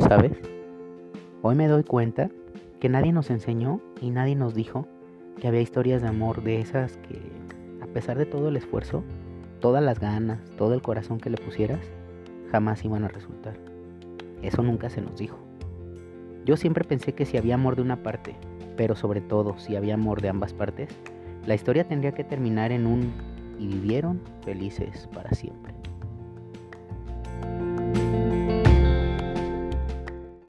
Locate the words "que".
2.80-2.88, 5.40-5.48, 6.98-7.20, 11.18-11.30, 17.12-17.26, 22.12-22.24